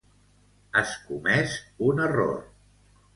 [0.79, 1.53] Has comès
[1.91, 2.33] un error.